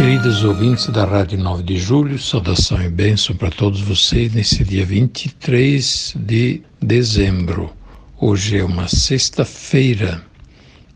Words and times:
Queridos 0.00 0.44
ouvintes 0.44 0.86
da 0.86 1.04
Rádio 1.04 1.38
9 1.38 1.62
de 1.62 1.76
Julho, 1.76 2.18
saudação 2.18 2.82
e 2.82 2.88
bênção 2.88 3.36
para 3.36 3.50
todos 3.50 3.82
vocês 3.82 4.32
nesse 4.32 4.64
dia 4.64 4.82
23 4.82 6.14
de 6.16 6.62
dezembro. 6.80 7.70
Hoje 8.18 8.56
é 8.56 8.64
uma 8.64 8.88
sexta-feira. 8.88 10.24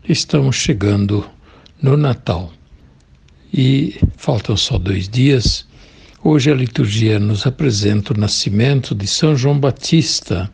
Estamos 0.09 0.55
chegando 0.55 1.23
no 1.79 1.95
Natal 1.95 2.51
e 3.53 3.95
faltam 4.17 4.57
só 4.57 4.79
dois 4.79 5.07
dias. 5.07 5.67
Hoje 6.23 6.49
a 6.49 6.55
liturgia 6.55 7.19
nos 7.19 7.45
apresenta 7.45 8.11
o 8.11 8.17
nascimento 8.17 8.95
de 8.95 9.05
São 9.05 9.35
João 9.35 9.59
Batista, 9.59 10.51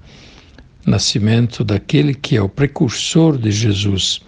nascimento 0.86 1.64
daquele 1.64 2.14
que 2.14 2.36
é 2.36 2.42
o 2.42 2.50
precursor 2.50 3.38
de 3.38 3.50
Jesus. 3.50 4.20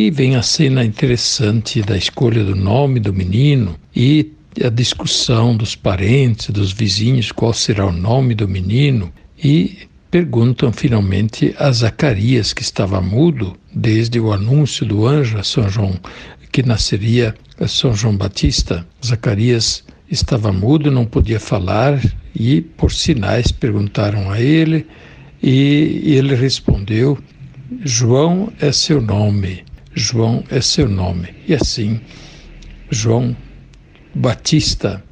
E 0.00 0.12
vem 0.12 0.36
a 0.36 0.42
cena 0.42 0.84
interessante 0.84 1.82
da 1.82 1.96
escolha 1.96 2.44
do 2.44 2.54
nome 2.54 3.00
do 3.00 3.12
menino 3.12 3.76
e 3.96 4.30
a 4.64 4.68
discussão 4.68 5.56
dos 5.56 5.74
parentes, 5.74 6.50
dos 6.50 6.70
vizinhos, 6.70 7.32
qual 7.32 7.52
será 7.52 7.84
o 7.84 7.90
nome 7.90 8.32
do 8.32 8.46
menino. 8.46 9.12
E 9.42 9.76
perguntam 10.08 10.72
finalmente 10.72 11.52
a 11.58 11.72
Zacarias, 11.72 12.52
que 12.52 12.62
estava 12.62 13.00
mudo 13.00 13.56
desde 13.74 14.20
o 14.20 14.32
anúncio 14.32 14.86
do 14.86 15.04
anjo 15.04 15.36
a 15.36 15.42
São 15.42 15.68
João, 15.68 15.98
que 16.52 16.62
nasceria 16.62 17.34
São 17.66 17.92
João 17.92 18.16
Batista. 18.16 18.86
Zacarias 19.04 19.82
estava 20.08 20.52
mudo, 20.52 20.92
não 20.92 21.04
podia 21.04 21.40
falar 21.40 22.00
e, 22.32 22.60
por 22.60 22.92
sinais, 22.92 23.50
perguntaram 23.50 24.30
a 24.30 24.40
ele 24.40 24.86
e 25.42 26.02
ele 26.04 26.36
respondeu: 26.36 27.18
João 27.84 28.52
é 28.60 28.70
seu 28.70 29.00
nome. 29.00 29.66
João 29.98 30.44
é 30.48 30.60
seu 30.60 30.88
nome. 30.88 31.34
E 31.46 31.54
assim, 31.54 32.00
João 32.90 33.36
Batista, 34.14 35.02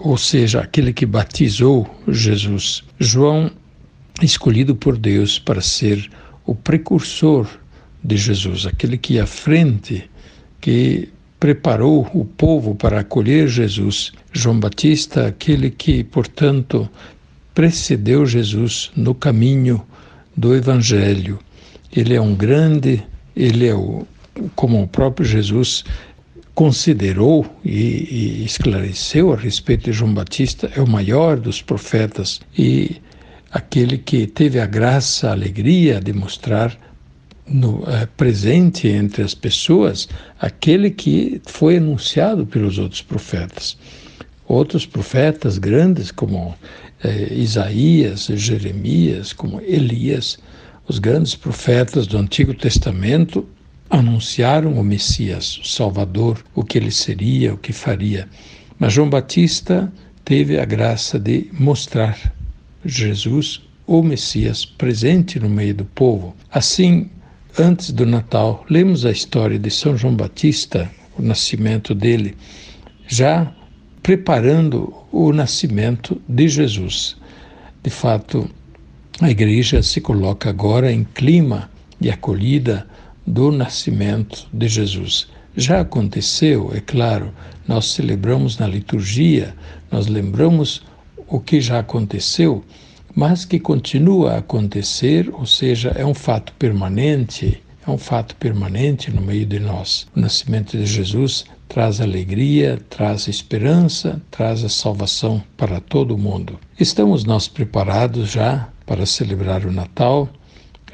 ou 0.00 0.16
seja, 0.16 0.60
aquele 0.60 0.92
que 0.92 1.04
batizou 1.04 1.88
Jesus. 2.08 2.82
João, 2.98 3.50
escolhido 4.22 4.74
por 4.74 4.96
Deus 4.96 5.38
para 5.38 5.60
ser 5.60 6.10
o 6.46 6.54
precursor 6.54 7.46
de 8.02 8.16
Jesus, 8.16 8.66
aquele 8.66 8.96
que 8.96 9.18
à 9.18 9.26
frente, 9.26 10.10
que 10.60 11.08
preparou 11.38 12.08
o 12.14 12.24
povo 12.24 12.74
para 12.74 13.00
acolher 13.00 13.48
Jesus. 13.48 14.12
João 14.32 14.58
Batista, 14.58 15.26
aquele 15.26 15.70
que, 15.70 16.04
portanto, 16.04 16.88
precedeu 17.54 18.24
Jesus 18.24 18.90
no 18.96 19.14
caminho 19.14 19.84
do 20.36 20.54
Evangelho. 20.54 21.38
Ele 21.94 22.14
é 22.14 22.20
um 22.20 22.34
grande, 22.34 23.02
ele 23.36 23.66
é 23.66 23.74
o, 23.74 24.06
como 24.54 24.82
o 24.82 24.88
próprio 24.88 25.26
Jesus 25.26 25.84
considerou 26.54 27.46
e, 27.64 27.70
e, 27.70 28.44
esclareceu 28.44 29.32
a 29.32 29.36
respeito 29.36 29.84
de 29.84 29.92
João 29.92 30.12
Batista, 30.12 30.70
é 30.76 30.80
o 30.80 30.88
maior 30.88 31.38
dos 31.38 31.62
profetas 31.62 32.40
e 32.56 32.96
aquele 33.50 33.98
que 33.98 34.26
teve 34.26 34.60
a 34.60 34.66
graça, 34.66 35.28
a 35.28 35.32
alegria 35.32 36.00
de 36.00 36.12
mostrar 36.12 36.76
no, 37.46 37.82
é, 37.86 38.06
presente 38.06 38.88
entre 38.88 39.22
as 39.22 39.34
pessoas 39.34 40.08
aquele 40.40 40.90
que 40.90 41.40
foi 41.46 41.76
anunciado 41.78 42.46
pelos 42.46 42.78
outros 42.78 43.02
profetas. 43.02 43.76
Outros 44.46 44.84
profetas 44.84 45.56
grandes, 45.58 46.10
como 46.10 46.54
é, 47.02 47.32
Isaías, 47.32 48.26
Jeremias, 48.26 49.32
como 49.32 49.60
Elias, 49.60 50.38
os 50.86 50.98
grandes 50.98 51.34
profetas 51.34 52.06
do 52.06 52.18
Antigo 52.18 52.52
Testamento 52.52 53.46
anunciaram 53.92 54.72
o 54.72 54.82
Messias, 54.82 55.58
o 55.58 55.68
Salvador, 55.68 56.42
o 56.54 56.64
que 56.64 56.78
ele 56.78 56.90
seria, 56.90 57.52
o 57.52 57.58
que 57.58 57.74
faria. 57.74 58.26
Mas 58.78 58.94
João 58.94 59.10
Batista 59.10 59.92
teve 60.24 60.58
a 60.58 60.64
graça 60.64 61.18
de 61.18 61.50
mostrar 61.52 62.32
Jesus, 62.82 63.60
o 63.86 64.02
Messias, 64.02 64.64
presente 64.64 65.38
no 65.38 65.48
meio 65.48 65.74
do 65.74 65.84
povo. 65.84 66.34
Assim, 66.50 67.10
antes 67.58 67.90
do 67.90 68.06
Natal, 68.06 68.64
lemos 68.70 69.04
a 69.04 69.10
história 69.10 69.58
de 69.58 69.70
São 69.70 69.94
João 69.94 70.16
Batista, 70.16 70.90
o 71.18 71.20
nascimento 71.22 71.94
dele, 71.94 72.34
já 73.06 73.54
preparando 74.02 74.94
o 75.12 75.34
nascimento 75.34 76.18
de 76.26 76.48
Jesus. 76.48 77.14
De 77.82 77.90
fato, 77.90 78.48
a 79.20 79.30
igreja 79.30 79.82
se 79.82 80.00
coloca 80.00 80.48
agora 80.48 80.90
em 80.90 81.04
clima 81.04 81.70
de 82.00 82.10
acolhida 82.10 82.86
do 83.26 83.50
nascimento 83.50 84.46
de 84.52 84.68
Jesus. 84.68 85.28
Já 85.56 85.80
aconteceu, 85.80 86.72
é 86.74 86.80
claro, 86.80 87.32
nós 87.66 87.86
celebramos 87.92 88.58
na 88.58 88.66
liturgia, 88.66 89.54
nós 89.90 90.06
lembramos 90.06 90.82
o 91.28 91.38
que 91.38 91.60
já 91.60 91.78
aconteceu, 91.78 92.64
mas 93.14 93.44
que 93.44 93.60
continua 93.60 94.32
a 94.32 94.38
acontecer, 94.38 95.30
ou 95.32 95.46
seja, 95.46 95.90
é 95.90 96.04
um 96.04 96.14
fato 96.14 96.52
permanente, 96.54 97.62
é 97.86 97.90
um 97.90 97.98
fato 97.98 98.34
permanente 98.36 99.10
no 99.10 99.20
meio 99.20 99.44
de 99.44 99.58
nós. 99.60 100.06
O 100.16 100.20
nascimento 100.20 100.76
de 100.76 100.86
Jesus 100.86 101.44
traz 101.68 102.00
alegria, 102.00 102.78
traz 102.88 103.28
esperança, 103.28 104.20
traz 104.30 104.64
a 104.64 104.68
salvação 104.68 105.42
para 105.56 105.80
todo 105.80 106.14
o 106.14 106.18
mundo. 106.18 106.58
Estamos 106.78 107.24
nós 107.24 107.48
preparados 107.48 108.30
já 108.30 108.68
para 108.86 109.06
celebrar 109.06 109.64
o 109.64 109.72
Natal? 109.72 110.28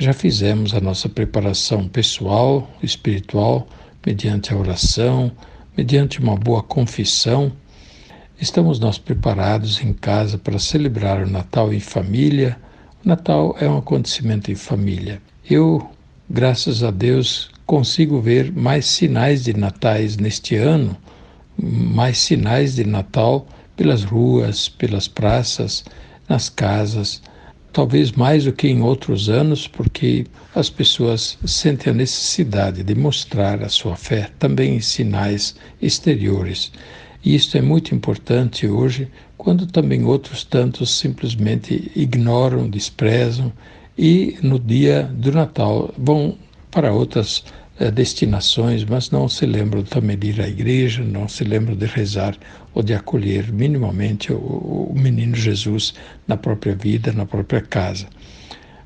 Já 0.01 0.13
fizemos 0.13 0.75
a 0.75 0.81
nossa 0.81 1.09
preparação 1.09 1.89
pessoal, 1.89 2.71
espiritual, 2.81 3.67
mediante 4.07 4.55
a 4.55 4.57
oração, 4.57 5.33
mediante 5.77 6.21
uma 6.21 6.37
boa 6.37 6.63
confissão. 6.63 7.51
Estamos 8.41 8.79
nós 8.79 8.97
preparados 8.97 9.83
em 9.83 9.93
casa 9.93 10.39
para 10.39 10.57
celebrar 10.61 11.27
o 11.27 11.29
Natal 11.29 11.75
em 11.75 11.81
família? 11.81 12.57
O 13.05 13.09
Natal 13.09 13.57
é 13.59 13.69
um 13.69 13.79
acontecimento 13.79 14.53
em 14.53 14.55
família. 14.55 15.21
Eu, 15.51 15.91
graças 16.31 16.85
a 16.85 16.93
Deus, 16.93 17.51
consigo 17.67 18.21
ver 18.21 18.53
mais 18.53 18.87
sinais 18.87 19.43
de 19.43 19.53
natais 19.53 20.17
neste 20.17 20.55
ano, 20.55 20.97
mais 21.61 22.19
sinais 22.19 22.77
de 22.77 22.85
Natal 22.85 23.49
pelas 23.77 24.05
ruas, 24.05 24.69
pelas 24.69 25.09
praças, 25.09 25.85
nas 26.29 26.49
casas 26.49 27.21
talvez 27.73 28.13
mais 28.13 28.45
do 28.45 28.53
que 28.53 28.69
em 28.69 28.83
outros 28.83 29.29
anos, 29.29 29.67
porque 29.67 30.27
as 30.55 30.71
pessoas 30.71 31.39
sentem 31.45 31.93
a 31.93 31.97
necessidade 31.97 32.83
de 32.83 32.95
mostrar 32.95 33.63
a 33.63 33.69
sua 33.69 33.97
fé 33.97 34.31
também 34.39 34.77
em 34.77 34.81
sinais 34.81 35.55
exteriores. 35.81 36.73
E 37.25 37.35
isto 37.35 37.57
é 37.59 37.63
muito 37.63 37.95
importante 37.95 38.67
hoje, 38.67 39.09
quando 39.37 39.67
também 39.67 40.05
outros 40.05 40.45
tantos 40.45 40.91
simplesmente 40.91 41.91
ignoram, 41.95 42.69
desprezam 42.69 43.53
e 43.97 44.37
no 44.43 44.59
dia 44.59 45.03
do 45.13 45.33
Natal 45.33 45.93
vão 45.97 46.37
para 46.71 46.93
outras 46.93 47.45
eh, 47.81 47.91
destinações, 47.91 48.85
mas 48.85 49.11
não 49.11 49.29
se 49.29 49.47
lembram 49.47 49.83
também 49.83 50.19
de 50.19 50.31
ir 50.31 50.41
à 50.41 50.49
igreja, 50.49 51.03
não 51.03 51.29
se 51.29 51.45
lembram 51.45 51.77
de 51.77 51.87
rezar 51.87 52.37
ou 52.75 52.83
de 52.83 52.93
acolher 52.93 53.53
minimamente 53.53 54.33
o, 54.33 54.37
o 54.91 54.95
menino 54.97 55.37
Jesus 55.37 55.95
na 56.27 56.37
própria 56.37 56.75
vida, 56.75 57.13
na 57.13 57.25
própria 57.25 57.61
casa. 57.61 58.07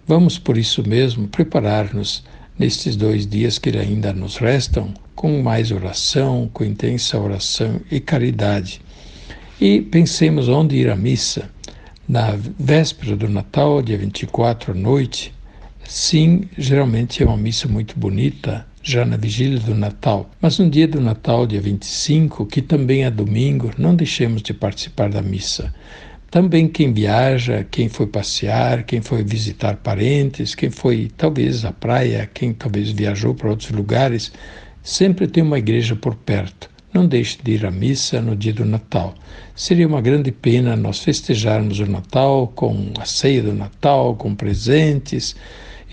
Vamos, 0.07 0.39
por 0.39 0.59
isso 0.59 0.87
mesmo, 0.87 1.27
preparar-nos 1.29 2.23
nestes 2.59 2.97
dois 2.97 3.27
dias 3.27 3.59
que 3.59 3.71
ainda 3.71 4.13
nos 4.13 4.37
restam 4.37 4.93
com 5.15 5.41
mais 5.43 5.71
oração, 5.71 6.51
com 6.53 6.65
intensa 6.65 7.19
oração 7.19 7.81
e 7.91 8.01
caridade. 8.01 8.81
E 9.61 9.81
pensemos 9.81 10.49
onde 10.49 10.77
ir 10.77 10.91
à 10.91 10.97
missa. 10.97 11.49
Na 12.09 12.37
véspera 12.59 13.17
do 13.17 13.29
Natal, 13.29 13.81
dia 13.81 13.97
24 13.97 14.73
à 14.73 14.75
noite, 14.75 15.33
sim, 15.87 16.49
geralmente 16.57 17.23
é 17.23 17.27
uma 17.27 17.37
missa 17.37 17.69
muito 17.69 17.99
bonita, 17.99 18.67
já 18.83 19.05
na 19.05 19.17
vigília 19.17 19.59
do 19.59 19.75
Natal. 19.75 20.31
Mas 20.41 20.59
no 20.59 20.69
dia 20.69 20.89
do 20.89 21.01
Natal, 21.01 21.47
dia 21.47 21.61
25, 21.61 22.47
que 22.47 22.61
também 22.61 23.05
é 23.05 23.11
domingo, 23.11 23.71
não 23.79 23.95
deixemos 23.95 24.43
de 24.43 24.53
participar 24.53 25.11
da 25.11 25.23
missa. 25.23 25.75
Também 26.31 26.67
quem 26.67 26.93
viaja, 26.93 27.67
quem 27.71 27.89
foi 27.89 28.07
passear, 28.07 28.85
quem 28.85 29.03
foi 29.03 29.23
visitar 29.23 29.77
parentes, 29.77 30.55
quem 30.55 30.71
foi 30.71 31.11
talvez 31.17 31.65
à 31.65 31.73
praia, 31.73 32.29
quem 32.33 32.53
talvez 32.53 32.91
viajou 32.91 33.35
para 33.35 33.51
outros 33.51 33.71
lugares, 33.71 34.33
Sempre 34.83 35.29
tem 35.29 35.45
uma 35.45 35.61
igreja 35.61 35.95
por 35.95 36.17
perto. 36.17 36.69
Não 36.93 37.07
deixe 37.07 37.39
de 37.41 37.53
ir 37.53 37.65
à 37.65 37.71
missa 37.71 38.21
no 38.21 38.35
dia 38.35 38.53
do 38.53 38.65
Natal. 38.65 39.15
Seria 39.55 39.87
uma 39.87 40.01
grande 40.01 40.33
pena 40.33 40.75
nós 40.75 40.99
festejarmos 40.99 41.79
o 41.79 41.87
Natal 41.87 42.49
com 42.49 42.93
a 42.99 43.05
ceia 43.05 43.45
do 43.45 43.53
Natal, 43.53 44.17
com 44.17 44.35
presentes 44.35 45.37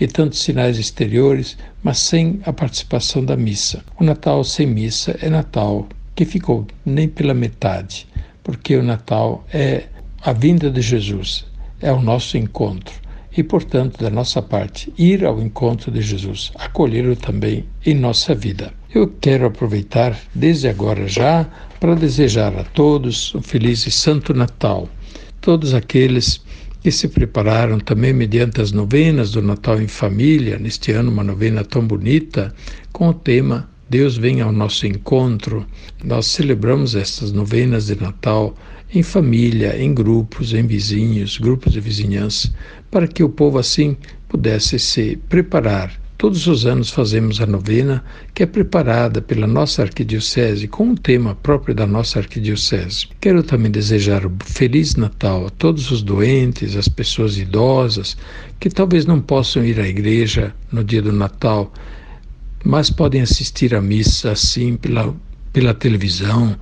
e 0.00 0.06
tantos 0.06 0.40
sinais 0.40 0.78
exteriores, 0.78 1.58
mas 1.82 1.98
sem 1.98 2.40
a 2.44 2.52
participação 2.52 3.22
da 3.24 3.36
missa. 3.36 3.84
O 4.00 4.04
Natal 4.04 4.42
sem 4.42 4.66
missa 4.66 5.16
é 5.20 5.28
Natal 5.28 5.86
que 6.16 6.24
ficou 6.24 6.66
nem 6.84 7.08
pela 7.08 7.34
metade, 7.34 8.06
porque 8.42 8.76
o 8.76 8.82
Natal 8.82 9.46
é 9.52 9.84
a 10.22 10.32
vinda 10.32 10.70
de 10.70 10.80
Jesus, 10.82 11.46
é 11.80 11.92
o 11.92 12.02
nosso 12.02 12.36
encontro. 12.36 12.94
E, 13.36 13.42
portanto, 13.42 14.02
da 14.02 14.10
nossa 14.10 14.42
parte, 14.42 14.92
ir 14.98 15.24
ao 15.24 15.40
encontro 15.40 15.90
de 15.90 16.02
Jesus, 16.02 16.50
acolhê-lo 16.56 17.14
também 17.14 17.64
em 17.86 17.94
nossa 17.94 18.34
vida. 18.34 18.72
Eu 18.92 19.06
quero 19.20 19.46
aproveitar, 19.46 20.18
desde 20.34 20.68
agora 20.68 21.06
já, 21.06 21.46
para 21.78 21.94
desejar 21.94 22.54
a 22.58 22.64
todos 22.64 23.34
um 23.34 23.40
feliz 23.40 23.86
e 23.86 23.90
santo 23.90 24.34
Natal. 24.34 24.88
Todos 25.40 25.72
aqueles 25.74 26.42
que 26.80 26.90
se 26.90 27.08
prepararam 27.08 27.78
também 27.78 28.12
mediante 28.12 28.60
as 28.60 28.72
novenas 28.72 29.30
do 29.30 29.42
Natal 29.42 29.80
em 29.80 29.88
Família, 29.88 30.58
neste 30.58 30.92
ano 30.92 31.10
uma 31.10 31.22
novena 31.22 31.64
tão 31.64 31.86
bonita, 31.86 32.54
com 32.92 33.08
o 33.08 33.14
tema 33.14 33.68
Deus 33.90 34.16
vem 34.16 34.40
ao 34.40 34.52
nosso 34.52 34.86
encontro. 34.86 35.66
Nós 36.04 36.26
celebramos 36.26 36.94
estas 36.94 37.32
novenas 37.32 37.86
de 37.86 38.00
Natal 38.00 38.56
em 38.94 39.02
família, 39.02 39.76
em 39.76 39.92
grupos, 39.92 40.54
em 40.54 40.64
vizinhos, 40.64 41.38
grupos 41.38 41.72
de 41.72 41.80
vizinhança, 41.80 42.54
para 42.88 43.08
que 43.08 43.24
o 43.24 43.28
povo 43.28 43.58
assim 43.58 43.96
pudesse 44.28 44.78
se 44.78 45.16
preparar. 45.28 45.99
Todos 46.20 46.46
os 46.46 46.66
anos 46.66 46.90
fazemos 46.90 47.40
a 47.40 47.46
novena, 47.46 48.04
que 48.34 48.42
é 48.42 48.46
preparada 48.46 49.22
pela 49.22 49.46
nossa 49.46 49.80
arquidiocese 49.80 50.68
com 50.68 50.88
um 50.88 50.94
tema 50.94 51.34
próprio 51.34 51.74
da 51.74 51.86
nossa 51.86 52.18
arquidiocese. 52.18 53.08
Quero 53.22 53.42
também 53.42 53.70
desejar 53.70 54.26
um 54.26 54.36
feliz 54.44 54.96
Natal 54.96 55.46
a 55.46 55.48
todos 55.48 55.90
os 55.90 56.02
doentes, 56.02 56.76
as 56.76 56.88
pessoas 56.88 57.38
idosas 57.38 58.18
que 58.60 58.68
talvez 58.68 59.06
não 59.06 59.18
possam 59.18 59.64
ir 59.64 59.80
à 59.80 59.88
igreja 59.88 60.54
no 60.70 60.84
dia 60.84 61.00
do 61.00 61.10
Natal, 61.10 61.72
mas 62.62 62.90
podem 62.90 63.22
assistir 63.22 63.74
à 63.74 63.80
missa 63.80 64.32
assim 64.32 64.76
pela, 64.76 65.16
pela 65.54 65.72
televisão, 65.72 66.54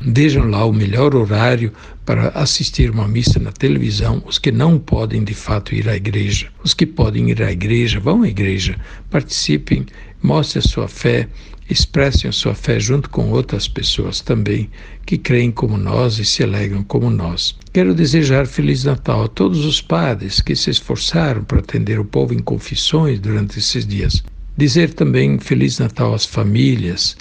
Vejam 0.00 0.50
lá 0.50 0.64
o 0.64 0.72
melhor 0.72 1.14
horário 1.14 1.72
para 2.04 2.28
assistir 2.28 2.90
uma 2.90 3.08
missa 3.08 3.40
na 3.40 3.50
televisão. 3.50 4.22
Os 4.26 4.38
que 4.38 4.52
não 4.52 4.78
podem 4.78 5.24
de 5.24 5.32
fato 5.32 5.74
ir 5.74 5.88
à 5.88 5.96
igreja, 5.96 6.48
os 6.62 6.74
que 6.74 6.84
podem 6.84 7.30
ir 7.30 7.42
à 7.42 7.50
igreja, 7.50 7.98
vão 7.98 8.22
à 8.22 8.28
igreja, 8.28 8.78
participem, 9.10 9.86
mostrem 10.22 10.62
a 10.62 10.68
sua 10.68 10.86
fé, 10.86 11.28
expressem 11.68 12.28
a 12.28 12.32
sua 12.32 12.54
fé 12.54 12.78
junto 12.78 13.08
com 13.08 13.30
outras 13.30 13.66
pessoas 13.66 14.20
também 14.20 14.70
que 15.06 15.16
creem 15.16 15.50
como 15.50 15.78
nós 15.78 16.18
e 16.18 16.26
se 16.26 16.42
alegram 16.42 16.84
como 16.84 17.08
nós. 17.08 17.56
Quero 17.72 17.94
desejar 17.94 18.46
Feliz 18.46 18.84
Natal 18.84 19.24
a 19.24 19.28
todos 19.28 19.64
os 19.64 19.80
padres 19.80 20.40
que 20.40 20.54
se 20.54 20.70
esforçaram 20.70 21.42
para 21.42 21.60
atender 21.60 21.98
o 21.98 22.04
povo 22.04 22.34
em 22.34 22.38
confissões 22.38 23.18
durante 23.18 23.58
esses 23.58 23.86
dias. 23.86 24.22
Dizer 24.58 24.92
também 24.92 25.38
Feliz 25.38 25.78
Natal 25.78 26.14
às 26.14 26.26
famílias. 26.26 27.16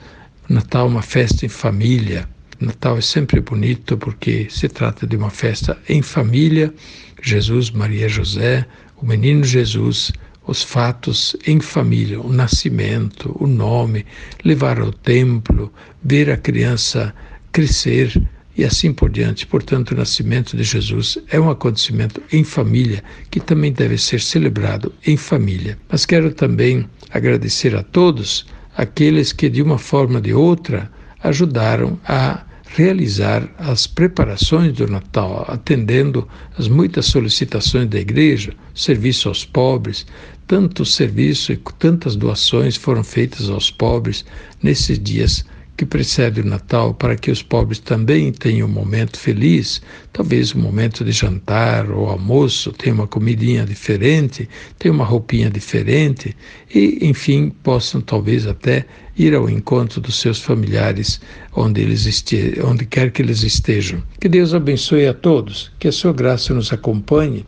Natal, 0.48 0.88
uma 0.88 1.02
festa 1.02 1.46
em 1.46 1.50
família 1.50 2.28
Natal 2.60 2.98
é 2.98 3.02
sempre 3.02 3.42
bonito 3.42 3.98
porque 3.98 4.48
se 4.50 4.68
trata 4.68 5.06
de 5.06 5.16
uma 5.16 5.30
festa 5.30 5.78
em 5.90 6.02
família. 6.02 6.74
Jesus, 7.22 7.72
Maria, 7.72 8.08
José, 8.08 8.66
o 8.98 9.06
menino 9.06 9.44
Jesus, 9.44 10.12
os 10.48 10.64
fatos 10.64 11.36
em 11.46 11.60
família, 11.60 12.20
o 12.20 12.32
nascimento, 12.32 13.36
o 13.40 13.48
nome, 13.48 14.06
levar 14.44 14.80
ao 14.80 14.92
templo, 14.92 15.74
ver 16.04 16.30
a 16.30 16.38
criança 16.38 17.14
crescer 17.52 18.22
e 18.58 18.64
assim 18.64 18.94
por 18.94 19.10
diante. 19.10 19.46
Portanto, 19.46 19.92
o 19.92 19.98
nascimento 19.98 20.56
de 20.56 20.64
Jesus 20.64 21.18
é 21.30 21.40
um 21.40 21.50
acontecimento 21.50 22.22
em 22.32 22.44
família 22.44 23.04
que 23.30 23.40
também 23.40 23.72
deve 23.72 23.98
ser 23.98 24.22
celebrado 24.22 24.94
em 25.06 25.18
família. 25.18 25.78
Mas 25.90 26.06
quero 26.06 26.34
também 26.34 26.88
agradecer 27.10 27.76
a 27.76 27.84
todos 27.84 28.46
aqueles 28.76 29.32
que, 29.32 29.50
de 29.50 29.62
uma 29.62 29.78
forma 29.78 30.16
ou 30.16 30.22
de 30.22 30.34
outra, 30.34 30.92
ajudaram 31.28 32.00
a 32.08 32.44
realizar 32.68 33.50
as 33.58 33.88
preparações 33.88 34.74
do 34.74 34.88
Natal, 34.88 35.46
atendendo 35.48 36.28
as 36.58 36.68
muitas 36.68 37.06
solicitações 37.06 37.90
da 37.90 38.00
igreja, 38.00 38.54
serviço 38.74 39.30
aos 39.30 39.46
pobres, 39.46 40.06
tanto 40.46 40.86
serviço 40.86 41.52
e 41.54 41.58
tantas 41.80 42.16
doações 42.16 42.76
foram 42.76 43.04
feitas 43.04 43.50
aos 43.50 43.72
pobres 43.72 44.26
nesses 44.62 45.00
dias 45.00 45.46
que 45.78 45.86
precede 45.86 46.42
o 46.42 46.46
Natal, 46.46 46.94
para 46.94 47.16
que 47.16 47.30
os 47.30 47.44
pobres 47.44 47.80
também 47.80 48.32
tenham 48.32 48.68
um 48.68 48.72
momento 48.72 49.20
feliz, 49.20 49.82
talvez 50.14 50.56
um 50.56 50.60
momento 50.60 51.04
de 51.04 51.12
jantar 51.12 51.90
ou 51.92 52.08
almoço, 52.10 52.72
tenham 52.72 53.00
uma 53.00 53.08
comidinha 53.08 53.66
diferente, 53.66 54.48
tenham 54.80 54.96
uma 54.96 55.06
roupinha 55.06 55.50
diferente 55.50 56.36
e, 56.74 57.00
enfim, 57.02 57.50
possam 57.62 58.00
talvez 58.00 58.48
até 58.48 58.86
ir 59.18 59.34
ao 59.34 59.50
encontro 59.50 60.00
dos 60.00 60.20
seus 60.20 60.40
familiares 60.42 61.20
onde 61.54 61.82
eles 61.82 62.06
este... 62.06 62.60
onde 62.64 62.86
quer 62.86 63.12
que 63.12 63.22
eles 63.22 63.44
estejam. 63.44 64.02
Que 64.20 64.30
Deus 64.30 64.54
abençoe 64.54 65.08
a 65.08 65.14
todos, 65.14 65.72
que 65.80 65.88
a 65.88 65.92
sua 65.92 66.14
graça 66.14 66.54
nos 66.54 66.72
acompanhe 66.72 67.46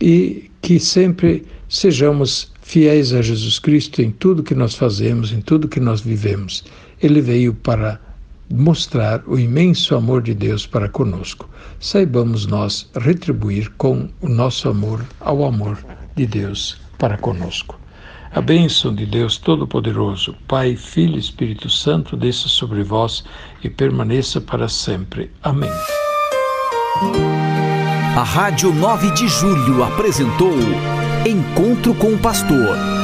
e 0.00 0.50
que 0.60 0.80
sempre 0.80 1.44
sejamos 1.68 2.52
fiéis 2.62 3.12
a 3.12 3.22
Jesus 3.22 3.58
Cristo 3.58 4.02
em 4.02 4.10
tudo 4.10 4.42
que 4.42 4.54
nós 4.54 4.74
fazemos, 4.74 5.32
em 5.32 5.40
tudo 5.40 5.68
que 5.68 5.80
nós 5.80 6.00
vivemos. 6.00 6.64
Ele 7.00 7.20
veio 7.20 7.54
para 7.54 8.00
mostrar 8.50 9.22
o 9.26 9.38
imenso 9.38 9.94
amor 9.94 10.22
de 10.22 10.34
Deus 10.34 10.66
para 10.66 10.88
conosco. 10.88 11.48
Saibamos 11.78 12.46
nós 12.46 12.90
retribuir 12.96 13.70
com 13.76 14.08
o 14.20 14.28
nosso 14.28 14.68
amor 14.68 15.04
ao 15.20 15.44
amor 15.44 15.78
de 16.16 16.26
Deus 16.26 16.80
para 16.98 17.16
conosco. 17.16 17.78
A 18.32 18.40
bênção 18.40 18.94
de 18.94 19.06
Deus 19.06 19.38
Todo-Poderoso, 19.38 20.34
Pai, 20.46 20.76
Filho 20.76 21.16
e 21.16 21.18
Espírito 21.18 21.70
Santo, 21.70 22.16
desça 22.16 22.48
sobre 22.48 22.82
vós 22.82 23.24
e 23.62 23.70
permaneça 23.70 24.40
para 24.40 24.68
sempre. 24.68 25.30
Amém. 25.42 25.70
A 28.16 28.22
Rádio 28.22 28.72
9 28.74 29.12
de 29.12 29.28
Julho 29.28 29.82
apresentou 29.82 30.52
Encontro 31.24 31.94
com 31.94 32.14
o 32.14 32.18
Pastor 32.18 32.97